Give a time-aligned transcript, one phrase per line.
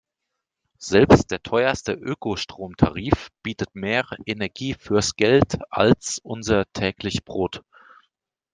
[0.79, 7.61] Selbst der teuerste Ökostromtarif bietet mehr Energie fürs Geld als unser täglich Brot.